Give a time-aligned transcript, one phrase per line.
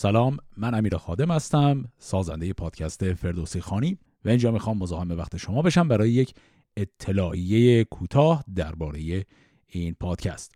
[0.00, 5.62] سلام من امیر خادم هستم سازنده پادکست فردوسی خانی و اینجا می‌خوام مزاحم وقت شما
[5.62, 6.34] بشم برای یک
[6.76, 9.24] اطلاعیه کوتاه درباره
[9.66, 10.54] این پادکست.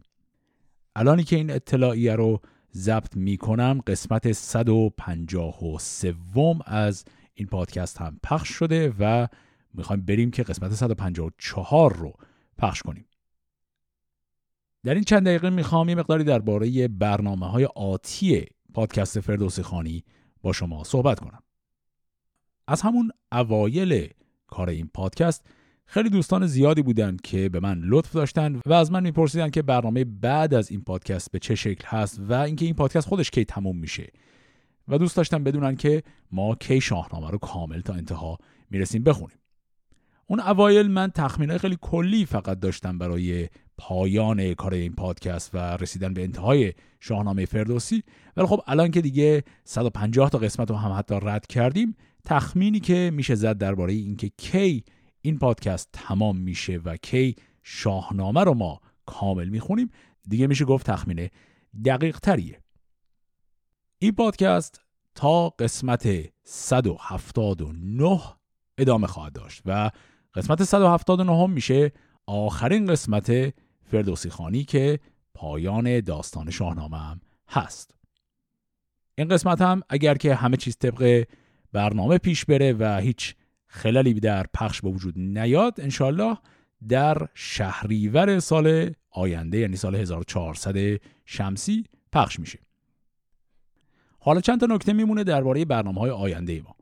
[0.96, 2.40] الانی که این اطلاعیه رو
[2.74, 6.14] ضبط می‌کنم قسمت 153
[6.66, 7.04] از
[7.34, 9.26] این پادکست هم پخش شده و
[9.74, 12.12] می‌خوایم بریم که قسمت 154 رو
[12.58, 13.06] پخش کنیم.
[14.84, 20.04] در این چند دقیقه می‌خوام یه مقداری درباره برنامه های آتی پادکست فردوسی خانی
[20.42, 21.42] با شما صحبت کنم.
[22.68, 24.08] از همون اوایل
[24.46, 25.46] کار این پادکست
[25.86, 30.04] خیلی دوستان زیادی بودند که به من لطف داشتن و از من میپرسیدن که برنامه
[30.04, 33.76] بعد از این پادکست به چه شکل هست و اینکه این پادکست خودش کی تموم
[33.76, 34.12] میشه.
[34.88, 38.38] و دوست داشتن بدونن که ما کی شاهنامه رو کامل تا انتها
[38.70, 39.38] می‌رسیم بخونیم.
[40.26, 43.48] اون اوایل من تخمینهای خیلی کلی فقط داشتم برای
[43.82, 48.02] پایان کار این پادکست و رسیدن به انتهای شاهنامه فردوسی.
[48.36, 53.10] ولی خب الان که دیگه 150 تا قسمت رو هم حتی رد کردیم تخمینی که
[53.14, 54.84] میشه زد درباره اینکه کی
[55.22, 59.90] این پادکست تمام میشه و کی شاهنامه رو ما کامل می‌خونیم
[60.28, 61.28] دیگه میشه گفت تخمین
[61.84, 62.60] دقیق تریه
[63.98, 64.80] این پادکست
[65.14, 66.08] تا قسمت
[66.44, 68.20] 179
[68.78, 69.90] ادامه خواهد داشت و
[70.34, 71.92] قسمت 179 میشه
[72.26, 73.54] آخرین قسمت
[73.92, 74.98] فردوسی خانی که
[75.34, 77.94] پایان داستان شاهنامه هم هست.
[79.14, 81.26] این قسمت هم اگر که همه چیز طبق
[81.72, 83.34] برنامه پیش بره و هیچ
[83.66, 86.38] خلالی در پخش به وجود نیاد انشالله
[86.88, 92.58] در شهریور سال آینده یعنی سال 1400 شمسی پخش میشه.
[94.18, 96.76] حالا چند تا نکته میمونه درباره برنامه های آینده ما.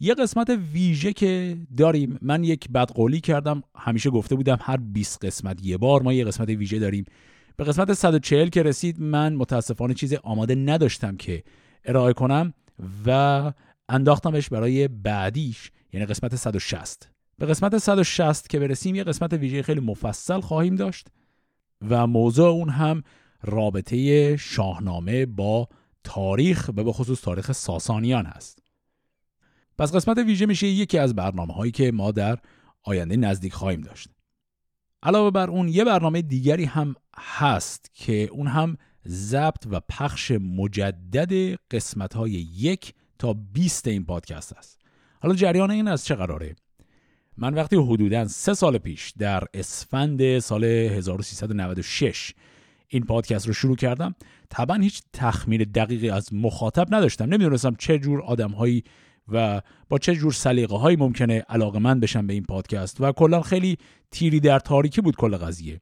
[0.00, 2.18] یه قسمت ویژه که داریم.
[2.22, 3.62] من یک بدقولی کردم.
[3.76, 7.04] همیشه گفته بودم هر 20 قسمت یه بار ما یه قسمت ویژه داریم.
[7.56, 11.42] به قسمت 140 که رسید من متاسفانه چیز آماده نداشتم که
[11.84, 12.54] ارائه کنم
[13.06, 13.52] و
[13.88, 19.80] انداختمش برای بعدیش یعنی قسمت 160 به قسمت 160 که برسیم یه قسمت ویژه خیلی
[19.80, 21.06] مفصل خواهیم داشت
[21.88, 23.02] و موضوع اون هم
[23.42, 25.68] رابطه شاهنامه با
[26.04, 28.63] تاریخ و به خصوص تاریخ ساسانیان هست.
[29.78, 32.38] پس قسمت ویژه میشه یکی از برنامه هایی که ما در
[32.82, 34.08] آینده نزدیک خواهیم داشت.
[35.02, 38.76] علاوه بر اون یه برنامه دیگری هم هست که اون هم
[39.08, 44.80] ضبط و پخش مجدد قسمت های یک تا 20 این پادکست است.
[45.20, 46.56] حالا جریان این از چه قراره؟
[47.36, 52.34] من وقتی حدودا سه سال پیش در اسفند سال 1396
[52.88, 54.14] این پادکست رو شروع کردم
[54.50, 57.24] طبعا هیچ تخمین دقیقی از مخاطب نداشتم.
[57.24, 58.84] نمی‌دونستم چه جور آدمهایی
[59.28, 63.40] و با چه جور سلیقه هایی ممکنه علاقه من بشم به این پادکست و کلا
[63.40, 63.78] خیلی
[64.10, 65.80] تیری در تاریکی بود کل قضیه.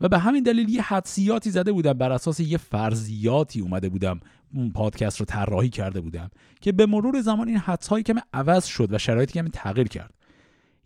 [0.00, 4.20] و به همین دلیل یه حدسیاتی زده بودم بر اساس یه فرضیاتی اومده بودم
[4.54, 8.92] اون پادکست رو طراحی کرده بودم که به مرور زمان این حدسهایی کم عوض شد
[8.92, 10.14] و شرایطی کمی تغییر کرد.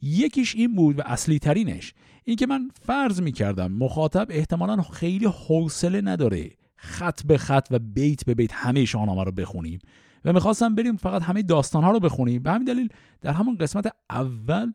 [0.03, 5.27] یکیش این بود و اصلی ترینش این که من فرض می کردم مخاطب احتمالا خیلی
[5.27, 9.79] حوصله نداره خط به خط و بیت به بیت همه شاهنامه رو بخونیم.
[10.27, 12.43] و می‌خواستم بریم فقط همه داستان ها رو بخونیم.
[12.43, 12.89] به همین دلیل
[13.21, 14.73] در همون قسمت اول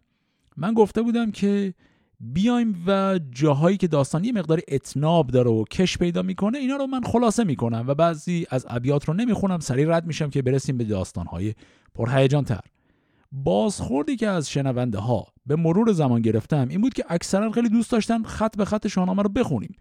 [0.58, 1.74] من گفته بودم که
[2.20, 6.88] بیایم و جاهایی که داستانی یه مقدار اتناب داره و کش پیدا می‌کنه اینا رو
[6.88, 9.60] من خلاصه می‌کنم و بعضی از ابیات رو نمی‌خونم.
[9.60, 11.54] سریع رد میشم که برسیم به داستانهای
[11.96, 12.62] پرهیجان تر
[13.32, 17.92] بازخوردی که از شنونده ها به مرور زمان گرفتم این بود که اکثرا خیلی دوست
[17.92, 19.76] داشتن خط به خط شاهنامه رو بخونیم.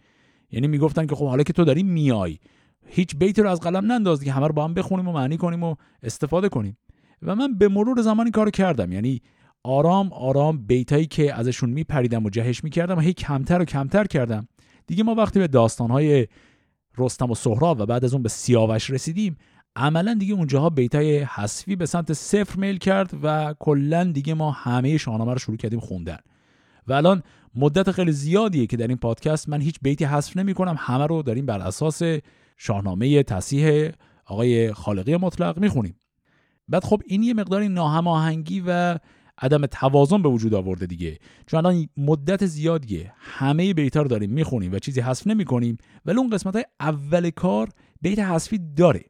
[0.50, 2.38] یعنی می‌گفتن که خب حالا که تو داری میای
[2.90, 5.62] هیچ بیتی رو از قلم ننداز که همه رو با هم بخونیم و معنی کنیم
[5.62, 6.76] و استفاده کنیم.
[7.22, 8.92] و من به مرور زمانی کار کردم.
[8.92, 9.22] یعنی
[9.62, 14.48] آرام آرام بیتایی که ازشون میپریدم و جهش می‌کردم و هی کمتر و کمتر کردم.
[14.86, 16.26] دیگه ما وقتی به داستانهای
[16.98, 19.36] رستم و سهراب و بعد از اون به سیاوش رسیدیم
[19.76, 24.98] عملا دیگه اونجاها بیتای حذفی به سمت صفر میل کرد و کلا دیگه ما همه
[24.98, 26.18] شاهنامه رو شروع کردیم خوندن.
[26.86, 27.22] و الان
[27.54, 31.22] مدت خیلی زیادیه که در این پادکست من هیچ بیتی حذف نمی کنم همه رو
[31.22, 32.02] داریم بر اساس
[32.62, 33.91] شاهنامه تصیح
[34.26, 35.97] آقای خالقی مطلق می‌خونیم.
[36.68, 38.98] بعد خب این یه مقداری ناهماهنگی و
[39.39, 41.18] عدم توازن به وجود آورده دیگه.
[41.47, 43.12] چون الان مدت زیادیه.
[43.18, 45.77] همه بیتا رو داریم می‌خونیم و چیزی حذف نمی‌کنیم.
[46.04, 47.68] ولی اون قسمت های اول کار
[48.01, 49.04] بیت حذفی داره.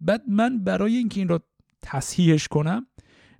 [0.00, 1.38] بعد من برای اینکه این رو
[1.82, 2.86] تصحیحش کنم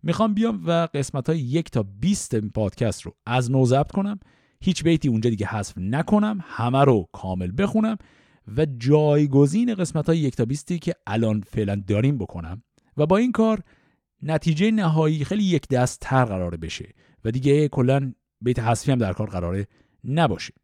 [0.02, 4.20] می‌خوام بیام و قسمت های یک تا 20 پادکست رو از نو ضبط کنم.
[4.60, 6.38] هیچ بیتی اونجا دیگه حذف نکنم.
[6.42, 7.96] همه رو کامل بخونم.
[8.56, 12.62] و جایگزین قسمت های یک تا بیستی که الان فعلا داریم بکنم
[12.96, 13.62] و با این کار
[14.22, 16.88] نتیجه نهایی خیلی یک دست تر قراره بشه
[17.24, 19.66] و دیگه کلا بیت حذفی هم در کار قراره
[20.04, 20.54] نباشه.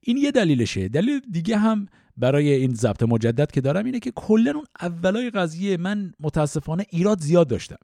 [0.00, 0.88] این یه دلیلشه.
[0.88, 1.86] دلیل دیگه هم
[2.16, 7.20] برای این ضبط مجدد که دارم اینه که کلا اون اولای قضیه من متاسفانه ایراد
[7.20, 7.78] زیاد داشتم.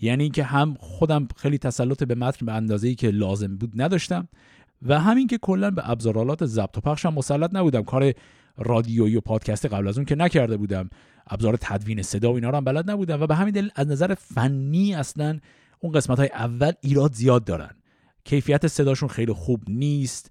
[0.00, 4.28] یعنی که هم خودم خیلی تسلط به متن به اندازه‌ای که لازم بود نداشتم
[4.82, 7.82] و همین که کلا به ابزارالات ضبط و پخشم مسلط نبودم.
[7.82, 8.12] کار
[8.56, 10.90] رادیویی و پادکست قبل از اون که نکرده بودم.
[11.26, 14.14] ابزار تدوین صدا و اینا رو هم بلد نبودم و به همین دلیل از نظر
[14.14, 15.38] فنی اصلا
[15.80, 17.70] اون قسمت های اول ایراد زیاد دارن.
[18.24, 20.30] کیفیت صداشون خیلی خوب نیست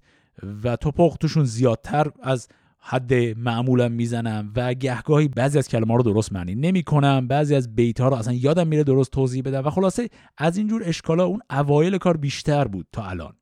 [0.64, 6.32] و توپق توشون زیادتر از حد معمولا می‌زنم و گهگاهی بعضی از کلمه رو درست
[6.32, 7.28] معنی نمی‌کنم.
[7.28, 10.08] بعضی از بیت ها رو اصلا یادم میره درست توضیح بدم و خلاصه
[10.38, 13.32] از اینجور اشکالا اون اوایل کار بیشتر بود تا الان.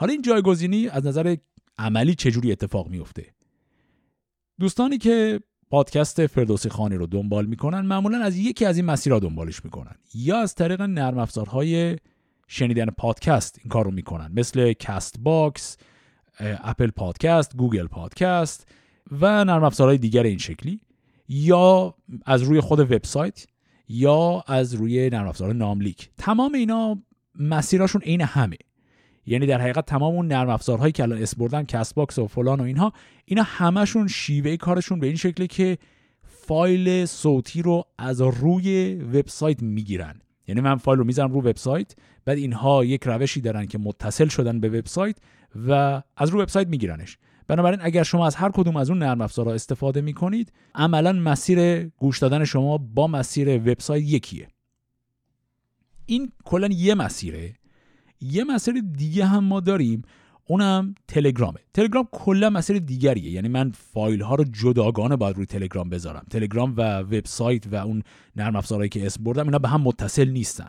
[0.00, 1.36] حالا این جایگزینی از نظر
[1.78, 3.26] عملی چجوری اتفاق میفته
[4.60, 9.64] دوستانی که پادکست فردوسی خانی رو دنبال می‌کنن معمولا از یکی از این مسیرها دنبالش
[9.64, 9.94] می‌کنن.
[10.14, 11.96] یا از طریق نرم افزارهای
[12.48, 14.30] شنیدن پادکست این کار رو می‌کنن.
[14.34, 15.76] مثل Castbox
[16.40, 18.68] Apple Podcast Google Podcast
[19.20, 20.80] و نرم افزارهای دیگر این شکلی.
[21.28, 21.94] یا
[22.26, 23.46] از روی خود وبسایت
[23.88, 26.10] یا از روی نرم افزار ناملیک.
[26.18, 27.02] تمام اینا
[27.34, 28.56] مسیراشون عین همه.
[29.30, 32.62] یعنی در حقیقت تمام اون نرم افزارهایی که الان اسم بردم Castbox و فلان و
[32.62, 32.92] اینها
[33.24, 35.78] اینا همشون شیوه کارشون به این شکله که
[36.24, 40.20] فایل صوتی رو از روی وبسایت می‌گیرن.
[40.48, 41.94] یعنی من فایل رو می‌ذارم رو وبسایت
[42.24, 45.16] بعد اینها یک روشی دارن که متصل شدن به وبسایت
[45.68, 47.18] و از رو وبسایت میگیرنش.
[47.46, 52.18] بنابراین اگر شما از هر کدوم از اون نرم افزارها استفاده می‌کنید عملا مسیر گوش
[52.18, 54.48] دادن شما با مسیر وبسایت یکیه.
[56.06, 57.59] این کلا یه مسیره.
[58.20, 60.02] یه مسیر دیگه هم ما داریم
[60.46, 61.58] اونم تلگرامه.
[61.74, 63.30] تلگرام کلا مسیر دیگریه.
[63.30, 66.26] یعنی من فایل ها رو جداگانه باید روی تلگرام بذارم.
[66.30, 68.02] تلگرام و وبسایت و اون
[68.36, 70.68] نرم افزارهایی که اسم بردم اینا به هم متصل نیستن.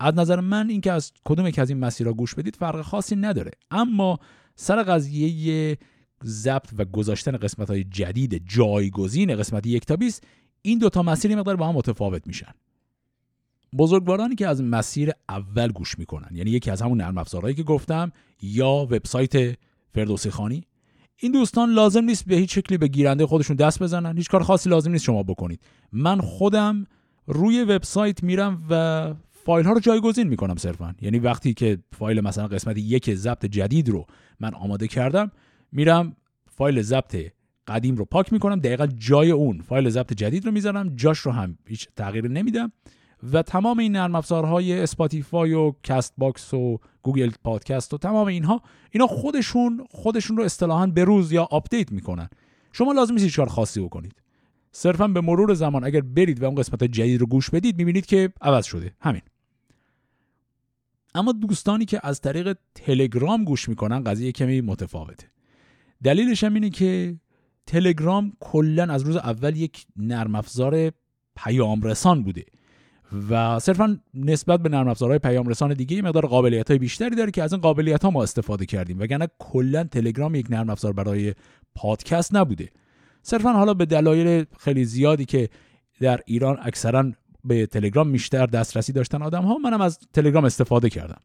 [0.00, 3.50] از نظر من اینکه از کدوم یک از این مسیرها گوش بدید فرق خاصی نداره.
[3.70, 4.18] اما
[4.54, 5.78] سر قضیه
[6.24, 10.24] ضبط و گذاشتن قسمت های جدید جایگزین قسمت یک تا 20
[10.62, 12.52] این دوتا مسیر مقدار با هم متفاوت میشن.
[13.78, 16.28] بزرگوارانی که از مسیر اول گوش می‌کنن.
[16.32, 18.12] یعنی یکی از همون نرم افزارهایی که گفتم
[18.42, 19.58] یا وبسایت
[19.94, 20.64] فردوسی خانی.
[21.16, 24.16] این دوستان لازم نیست به هیچ شکلی به گیرنده خودشون دست بزنن.
[24.16, 25.60] هیچ کار خاصی لازم نیست شما بکنید.
[25.92, 26.86] من خودم
[27.26, 29.14] روی وبسایت میرم و
[29.44, 30.94] فایل ها رو جایگزین می‌کنم صرفا.
[31.00, 34.06] یعنی وقتی که فایل مثلا قسمت یک ضبط جدید رو
[34.40, 35.30] من آماده کردم
[35.72, 36.16] میرم
[36.50, 37.16] فایل ضبط
[37.66, 38.60] قدیم رو پاک می‌کنم.
[38.60, 40.96] دقیقا جای اون فایل ضبط جدید رو می‌ذارم.
[40.96, 42.72] جاش رو هم هیچ تغییر نمیدم.
[43.32, 49.06] و تمام این نرم افزارهای Spotify و Castbox و Google Podcast و تمام اینها اینا
[49.06, 52.28] خودشون خودشون رو اصطلاحا به روز یا update می‌کنن.
[52.72, 54.14] شما لازم نیست کار خاصی بکنید.
[54.72, 58.32] صرفا به مرور زمان اگر برید و اون قسمت جدید رو گوش بدید می‌بینید که
[58.40, 58.92] عوض شده.
[59.00, 59.22] همین.
[61.14, 65.26] اما دوستانی که از طریق تلگرام گوش می‌کنن قضیه کمی متفاوته.
[66.04, 67.16] دلیلش هم اینه که
[67.66, 70.92] تلگرام کلا از روز اول یک نرم افزار
[71.36, 72.44] پیام رسان بوده.
[73.30, 77.42] و صرفا نسبت به نرم افزارهای پیام رسان دیگه مقدار قابلیت های بیشتری داره که
[77.42, 79.00] از این قابلیت ها ما استفاده کردیم.
[79.00, 81.34] وگرنه کلا تلگرام یک نرم افزار برای
[81.74, 82.68] پادکست نبوده.
[83.22, 85.48] صرفا حالا به دلایل خیلی زیادی که
[86.00, 87.12] در ایران اکثرا
[87.44, 91.20] به تلگرام بیشتر دسترسی داشتن آدم ها منم از تلگرام استفاده کردم.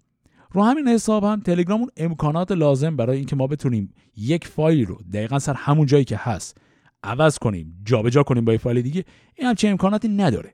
[0.52, 5.02] رو همین حساب هم تلگرام اون امکانات لازم برای اینکه ما بتونیم یک فایل رو
[5.14, 6.58] دقیقا سر همون جایی که هست
[7.04, 9.06] عوض کنیم جابجا کنیم با یه فایل دیگه
[9.36, 10.54] این همچین امکاناتی نداره.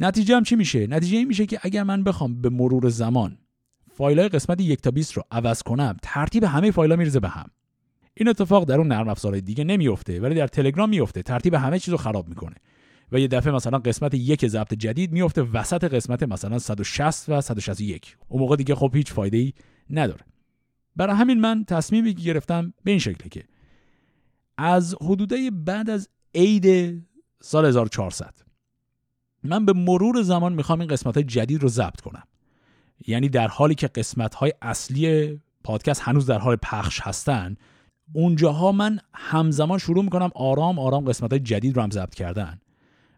[0.00, 3.38] نتیجه هم چی میشه؟ نتیجه این میشه که اگر من بخوام به مرور زمان
[3.92, 7.28] فایل های قسمت یک تا 20 رو عوض کنم ترتیب همه فایل ها میرزه به
[7.28, 7.50] هم.
[8.14, 11.88] این اتفاق در اون نرم افزارهای دیگه نمیفته ولی در تلگرام میفته ترتیب همه چیز
[11.88, 12.54] رو خراب می‌کنه.
[13.12, 18.16] و یه دفعه مثلا قسمت یک ضبط جدید میفته وسط قسمت مثلا 160 و 161
[18.28, 19.52] اون موقع دیگه خب هیچ فایده ای
[19.90, 20.20] نداره.
[20.96, 23.44] برای همین من تصمیمی گرفتم به این شکله که
[24.58, 26.98] از حدوده بعد از عید
[27.42, 28.49] سال 1400
[29.44, 32.22] من به مرور زمان می‌خوام این قسمت های جدید رو ضبط کنم.
[33.06, 37.56] یعنی در حالی که قسمت های اصلی پادکست هنوز در حال پخش هستن
[38.12, 42.60] اونجاها من همزمان شروع می‌کنم آرام آرام قسمت های جدید رو هم ضبط کردن.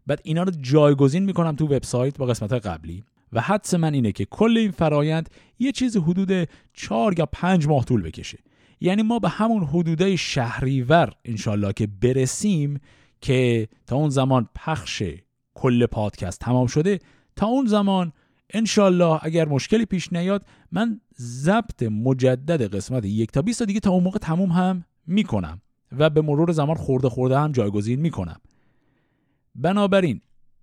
[0.07, 4.13] بعد اینا رو جایگزین می‌کنم تو وبسایت با قسمت های قبلی و حدس من اینه
[4.13, 8.39] که کل این فرایند یه چیز حدود چهار یا پنج ماه طول بکشه.
[8.81, 12.81] یعنی ما به همون حدودای شهریور انشالله که برسیم
[13.21, 15.03] که تا اون زمان پخش
[15.55, 16.99] کل پادکست تمام شده.
[17.37, 18.13] تا اون زمان
[18.51, 24.03] انشالله اگر مشکلی پیش نیاد من ضبط مجدد قسمت یک تا 20 دیگه تا اون
[24.03, 25.61] موقع تموم هم می‌کنم
[25.99, 28.41] و به مرور زمان خورده خورده هم جایگزین می‌کنم.
[29.55, 30.21] بنابراین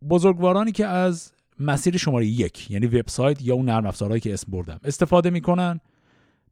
[0.09, 4.79] بزرگوارانی که از مسیر شماره یک یعنی وبسایت یا اون نرم افزارهایی که اسم بردم
[4.83, 5.79] استفاده می‌کنن.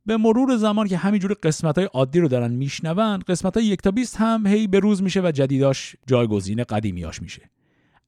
[0.05, 3.91] به مرور زمان که همینجوری قسمت های عادی رو دارن میشنون قسمت های یک تا
[3.91, 7.49] بیست هم هی به روز میشه و جدیداش جایگزین قدیمیاش میشه.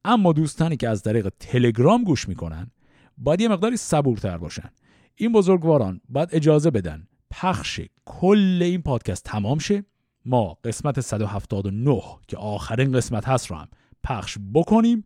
[0.06, 2.72] اما دوستانی که از طریق تلگرام گوش می‌کنن
[3.18, 4.70] باید یه مقداری صبورتر باشن.
[5.16, 9.84] این بزرگواران باید اجازه بدن پخش کل این پادکست تمام شه.
[10.26, 13.68] ما قسمت 179 که آخرین قسمت هست رو هم
[14.04, 15.04] پخش بکنیم.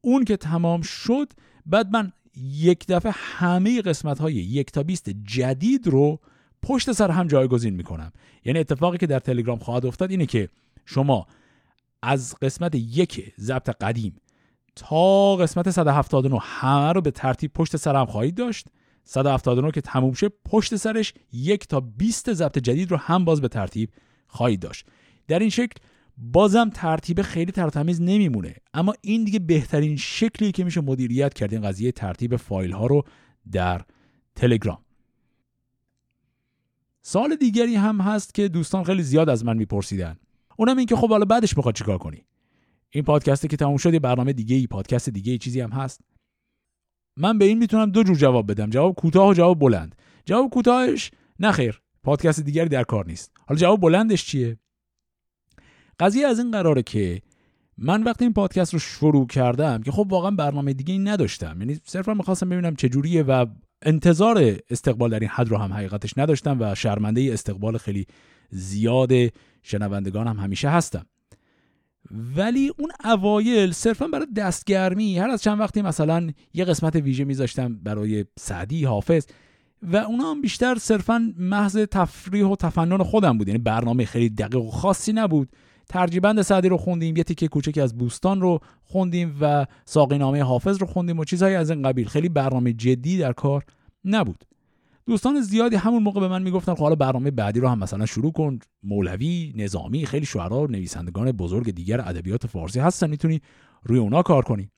[0.00, 1.32] اون که تمام شد
[1.66, 6.20] بعد من یک دفعه همه قسمت های یک تا بیست جدید رو
[6.62, 8.12] پشت سر هم جایگزین می‌کنم.
[8.44, 10.48] یعنی اتفاقی که در تلگرام خواهد افتاد اینه که
[10.84, 11.26] شما
[12.02, 14.16] از قسمت یک ضبط قدیم
[14.76, 18.66] تا قسمت 179 همه رو به ترتیب پشت سر هم خواهید داشت.
[19.04, 23.48] 179 که تموم شه پشت سرش یک تا 20 ضبط جدید رو هم باز به
[23.48, 23.90] ترتیب
[24.26, 24.86] خواهید داشت.
[25.28, 25.80] در این شکل
[26.16, 28.54] بازم ترتیب خیلی ترتمیز نمیمونه.
[28.74, 31.52] اما این دیگه بهترین شکلی که میشه مدیریت کرد.
[31.52, 33.04] این قضیه ترتیب فایل ها رو
[33.52, 33.82] در
[34.36, 34.78] تلگرام.
[37.02, 40.16] سال دیگری هم هست که دوستان خیلی زیاد از من میپرسیدن.
[40.56, 42.24] اونم این که خب حالا بعدش می‌خواد چیکار کنی؟
[42.94, 46.00] این پادکستی که تموم شد یه برنامه دیگه ای پادکست دیگه ای چیزی هم هست.
[47.16, 48.70] من به این می‌تونم دو جور جواب بدم.
[48.70, 49.94] جواب کوتاه و جواب بلند.
[50.24, 51.10] جواب کوتاهش
[51.40, 53.32] نخیر پادکست دیگری در کار نیست.
[53.46, 54.58] حالا جواب بلندش چیه؟
[56.00, 57.22] قضیه از این قراره که
[57.78, 61.56] من وقتی این پادکست رو شروع کردم که خب واقعا برنامه دیگه ای نداشتم.
[61.60, 63.46] یعنی صرفا می‌خواستم ببینم چجوریه و
[63.82, 68.06] انتظار استقبال در این حد رو هم حقیقتش نداشتم و شرمنده استقبال خیلی
[68.50, 69.12] زیاد
[69.62, 71.06] شنوندگان هم همیشه هستم.
[72.10, 77.74] ولی اون اوایل صرفا برای دستگرمی هر از چند وقتی مثلا یه قسمت ویژه میذاشتم
[77.82, 79.26] برای سعدی حافظ
[79.82, 83.48] و اونا هم بیشتر صرفا محض تفریح و تفنن خودم بود.
[83.48, 85.48] یعنی برنامه خیلی دقیق و خاصی نبود.
[85.88, 90.86] ترجیبند سعدی رو خوندیم یه تیکه کوچکی از بوستان رو خوندیم و ساقینامه حافظ رو
[90.86, 92.08] خوندیم و چیزهایی از این قبیل.
[92.08, 93.64] خیلی برنامه جدی در کار
[94.04, 94.44] نبود.
[95.06, 98.32] دوستان زیادی همون موقع به من می‌گفتن خب حالا برنامه بعدی رو هم مثلا شروع
[98.32, 98.58] کن.
[98.82, 103.40] مولوی نظامی خیلی شعرا نویسندگان بزرگ دیگر ادبیات فارسی هستن می‌تونی
[103.82, 104.70] روی اونا کار کنی.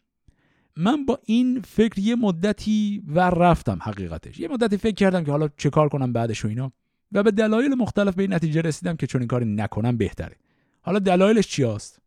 [0.76, 4.40] من با این فکر یه مدتی و رفتم حقیقتش.
[4.40, 6.72] یه مدتی فکر کردم که حالا چه کار کنم بعدش و اینا.
[7.12, 10.36] و به دلایل مختلف به این netiجه رسیدم که چون این کاری نکنم بهتره.
[10.82, 11.98] حالا دلایلش چی هست؟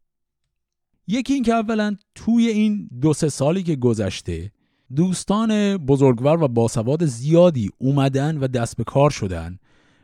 [1.07, 4.51] یکی این که اولا توی این دو سه سالی که گذشته
[4.95, 9.59] دوستان بزرگوار و باسواد زیادی اومدن و دست به کار شدن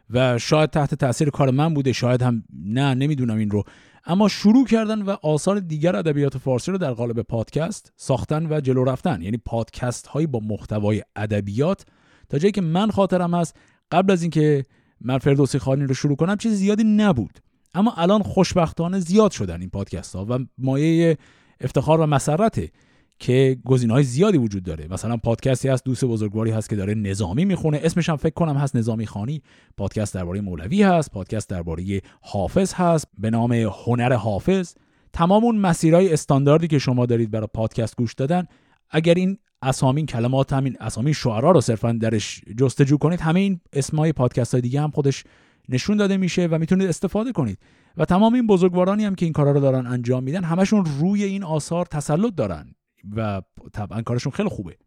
[0.09, 3.63] و شاید تحت تاثیر کار من بوده شاید هم نه نمی‌دونم این رو.
[4.05, 8.83] اما شروع کردن و آثار دیگر ادبیات فارسی رو در قالب پادکست ساختن و جلو
[8.83, 9.21] رفتن.
[9.21, 11.85] یعنی پادکست هایی با محتوای ادبیات.
[12.29, 13.55] تا جایی که من خاطرم هست
[13.91, 14.63] قبل از اینکه
[15.01, 17.39] من فردوسی خانی رو شروع کنم چیز زیادی نبود.
[17.73, 21.17] اما الان خوشبختانه زیاد شدن این پادکست ها و مایه
[21.61, 22.71] افتخار و مسرته.
[23.19, 23.57] که
[23.89, 24.87] های زیادی وجود داره.
[24.87, 27.79] مثلا پادکستی هست دوست بزرگواری هست که داره نظامی می‌خونه.
[27.83, 29.41] اسمش هم فکر کنم هست نظامی خانی.
[29.77, 34.73] پادکست درباره مولوی هست پادکست درباره حافظ هست به نام هنر حافظ.
[35.13, 38.45] تمام اون مسیرهای استانداردی که شما دارید برای پادکست گوش دادن
[38.89, 44.13] اگر این اسامی کلمات همین اسامی شعرا رو صرفا درش جستجو کنید همه این اسمای
[44.13, 45.23] پادکست های دیگه هم خودش
[45.69, 47.59] نشون داده میشه و می‌تونید استفاده کنید.
[47.97, 51.43] و تمام این بزرگوارانی هم که این کارا رو دارن انجام میدن همشون روی این
[51.43, 52.75] آثار تسلط دارن.
[53.15, 53.41] و
[53.73, 54.77] طبعا کارشون خیلی خوبه.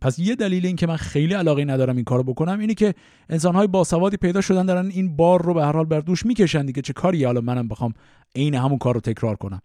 [0.00, 2.94] پس یه دلیل این که من خیلی علاقه ندارم این کارو بکنم اینه که
[3.28, 6.82] انسانهای باسوادی پیدا شدن دارن این بار رو به هر حال بر دوش می‌کشن دیگه.
[6.82, 7.92] چه کاری حالا منم بخوام
[8.36, 9.62] عین همون کار رو تکرار کنم.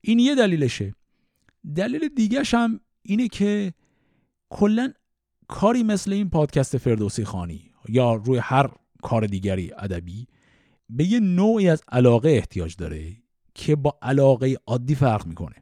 [0.00, 0.94] این یه دلیلشه.
[1.76, 3.72] دلیل دیگهش هم اینه که
[4.50, 4.92] کلا
[5.48, 8.70] کاری مثل این پادکست فردوسی خانی یا روی هر
[9.02, 10.26] کار دیگری ادبی
[10.90, 13.16] به یه نوعی از علاقه احتیاج داره
[13.54, 15.56] که با علاقه عادی فرق می‌کنه.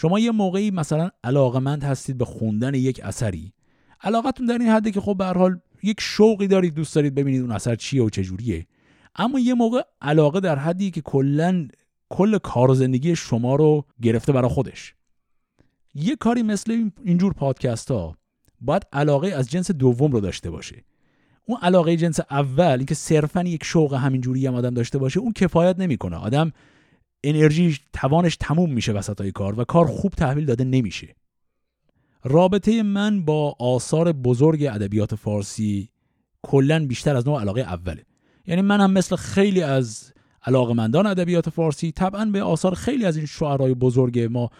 [0.00, 3.52] شما یه موقعی مثلا علاقمند هستید به خوندن یک اثری.
[4.00, 7.50] علاقتون در این حده که خب به حال یک شوقی دارید دوست دارید ببینید اون
[7.50, 8.66] اثر چیه و چجوریه
[9.16, 11.68] اما یه موقع علاقه در حدی که کلا
[12.08, 14.94] کل کار زندگی شما رو گرفته برای خودش.
[15.94, 18.16] یه کاری مثل اینجور پادکست ها
[18.60, 20.84] باید علاقه از جنس دوم رو داشته باشه.
[21.44, 25.78] اون علاقه جنس اول اینکه صرفا یک شوق همینجوری هم آدم داشته باشه اون کفایت
[25.78, 26.16] نمی‌کنه.
[26.16, 26.52] آدم
[27.24, 31.16] انرژی توانش تموم میشه وسط های کار و کار خوب تحویل داده نمیشه.
[32.24, 35.88] رابطه من با آثار بزرگ ادبیات فارسی
[36.42, 38.04] کلا بیشتر از نوع علاقه اوله.
[38.46, 40.12] یعنی من هم مثل خیلی از
[40.46, 44.50] علاقمندان ادبیات فارسی طبعا به آثار خیلی از این شعرهای بزرگ ما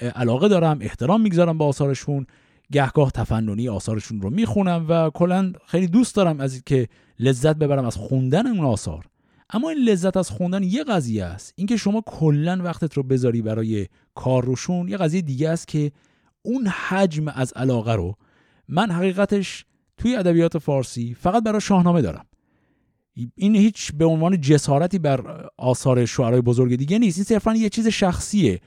[0.00, 2.26] علاقه دارم احترام می‌گذارم به آثارشون.
[2.72, 7.96] گهگاه تفننی آثارشون رو می‌خونم و کلا خیلی دوست دارم از اینکه لذت ببرم از
[7.96, 9.04] خوندن اون آثار.
[9.50, 11.52] اما این لذت از خوندن یه قضیه است.
[11.56, 15.92] اینکه شما کلا وقتت رو بذاری برای کار روشون یه قضیه دیگه است که
[16.42, 18.14] اون حجم از علاقه رو
[18.68, 19.64] من حقیقتش
[19.98, 22.26] توی ادبیات فارسی فقط برای شاهنامه دارم.
[23.36, 27.18] این هیچ به عنوان جسارتی بر آثار شعرهای بزرگ دیگه نیست.
[27.18, 28.60] این صرفا یه چیز شخصیه.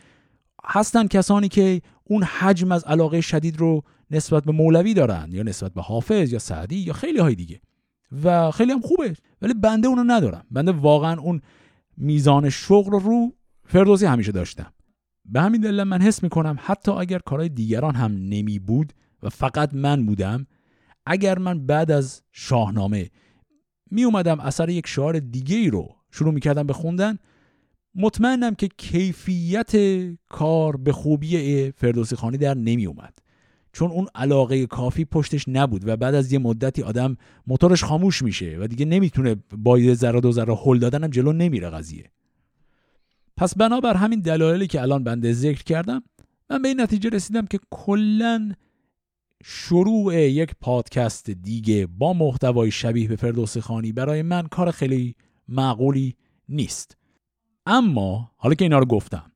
[0.64, 5.74] هستن کسانی که اون حجم از علاقه شدید رو نسبت به مولوی دارن یا نسبت
[5.74, 7.62] به حافظ یا سعدی یا خیلی های دیگه.
[8.24, 9.14] و خیلی هم خوبه.
[9.42, 10.46] ولی بنده اونو ندارم.
[10.52, 11.42] بنده واقعا اون
[11.98, 13.34] میزان شغل رو
[13.66, 14.74] فردوسی همیشه داشتم.
[15.26, 19.74] به همین دلیل من حس می‌کنم حتی اگر کارهای دیگران هم نمی بود و فقط
[19.74, 20.48] من بودم
[21.06, 23.10] اگر من بعد از شاهنامه
[23.92, 27.18] می اومدم اثر یک شعار دیگه ای رو شروع می کردم به خوندن
[27.96, 29.72] مطمئنم که کیفیت
[30.30, 33.18] کار به خوبی فردوسی خانی در نمی اومد.
[33.78, 37.18] چون اون علاقه کافی پشتش نبود و بعد از یه مدتی آدم
[37.48, 41.70] موتورش خاموش میشه و دیگه نمی‌تونه با یه ذره دو ذره هل دادنم جلو نمیره
[41.70, 42.12] قضیه.
[43.38, 46.04] پس بنابر همین دلایلی که الان بنده ذکر کردم
[46.50, 48.52] من به این نتیجه رسیدم که کلا
[49.44, 55.16] شروع یک پادکست دیگه با محتوای شبیه به فردوسی خانی برای من کار خیلی
[55.48, 56.16] معقولی
[56.50, 56.98] نیست.
[57.66, 59.32] اما حالا که اینا رو گفتم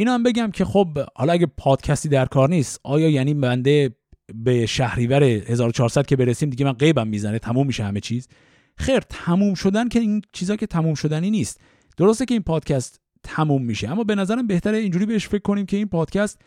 [0.00, 3.90] اینا هم بگم که خب حالا اگه پادکستی در کار نیست آیا یعنی بنده
[4.34, 8.28] به شهریور 1400 که برسیم دیگه من قیبم می‌زنه تموم میشه همه چیز؟
[8.76, 11.60] خیر تموم شدن که این چیزا که تموم شدنی نیست.
[11.96, 15.76] درسته که این پادکست تموم میشه اما به نظرم بهتره اینجوری بهش فکر کنیم که
[15.76, 16.38] این پادکست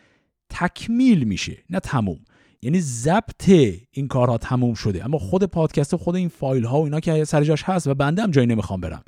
[0.50, 2.18] تکمیل میشه نه تموم.
[2.62, 3.48] یعنی ضبط
[3.90, 5.04] این کارها تموم شده.
[5.04, 7.94] اما خود پادکست و خود این فایل ها و اینا که سر جاش هست و
[7.94, 9.02] بنده هم جایی نمی‌خوام برم.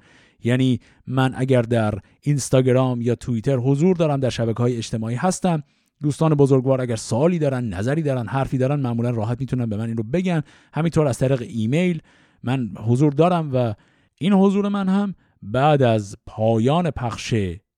[0.45, 5.63] یعنی من اگر در اینستاگرام یا توییتر حضور دارم در شبکه های اجتماعی هستم
[6.03, 9.97] دوستان بزرگوار اگر سوالی دارن نظری دارن حرفی دارن معمولا راحت می‌تونن به من این
[9.97, 10.43] رو بگن.
[10.75, 12.01] همینطور از طریق ایمیل
[12.43, 13.75] من حضور دارم و
[14.19, 17.35] این حضور من هم بعد از پایان پخش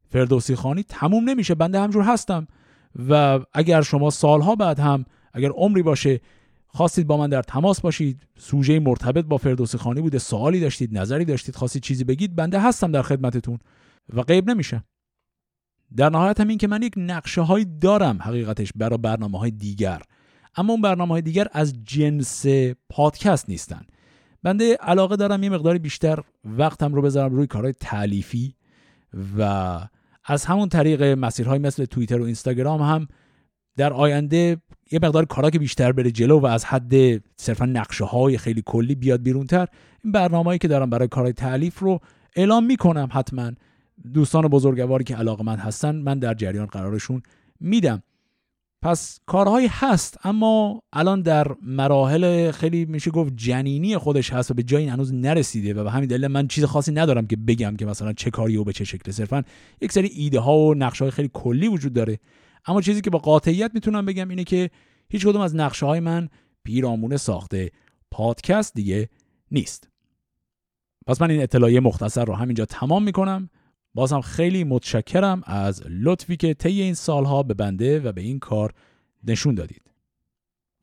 [0.08, 1.54] فردوسی خانی تموم نمیشه.
[1.54, 2.46] بنده همجور هستم
[3.08, 6.20] و اگر شما سالها بعد هم اگر عمری باشه
[6.76, 8.26] خواستید با من در تماس باشید.
[8.38, 10.18] سوژه مرتبط با فردوسی خانی بوده.
[10.18, 13.58] سوالی داشتید نظری داشتید خواستید چیزی بگید بنده هستم در خدمتتون
[14.14, 14.84] و غیب نمیشه.
[15.96, 20.02] در نهایت هم این که من یک نقشه هایی دارم حقیقتش برای برنامه های دیگر.
[20.56, 22.46] اما اون برنامه های دیگر از جنس
[22.88, 23.82] پادکست نیستن.
[24.42, 28.54] بنده علاقه دارم یه مقداری بیشتر وقتم رو بذارم روی کارهای تعلیفی
[29.38, 29.80] و
[30.24, 33.08] از همون طریق مسیرهای مثل توییتر و اینستاگرام هم
[33.76, 34.56] در آینده
[34.90, 36.94] یه مقدار کارا که بیشتر بره جلو و از حد
[37.36, 39.66] صرفا نقشه های خیلی کلی بیاد بیرونتر
[40.04, 42.00] این برنامه‌ای که دارم برای کارهای تعلیف رو
[42.36, 43.52] اعلام می‌کنم حتما.
[44.14, 47.22] دوستان بزرگواری که علاقه من هستن من در جریان قرارشون
[47.60, 48.02] میدم.
[48.82, 54.62] پس کارهایی هست اما الان در مراحل خیلی میشه گفت جنینی خودش هست و به
[54.62, 58.12] جایی هنوز نرسیده و به همین دلیل من چیز خاصی ندارم که بگم که مثلا
[58.12, 59.44] چه کاری و به چه شکل صرفا
[59.80, 62.18] یک سری ایده ها و نقشه های خیلی کلی وجود داره.
[62.66, 64.70] اما چیزی که با قاطعیت می‌تونم بگم اینه که
[65.08, 66.28] هیچ کدوم از نقشه های من
[66.64, 67.70] پیرامون ساخته
[68.10, 69.08] پادکست دیگه
[69.50, 69.88] نیست.
[71.06, 73.50] پس من این اطلاعیه مختصر رو همینجا تمام می‌کنم.
[73.94, 78.72] بازم خیلی متشکرم از لطفی که طی این سالها به بنده و به این کار
[79.24, 79.82] نشون دادید.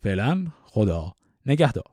[0.04, 1.14] فعلا خدا
[1.46, 1.93] نگهدار.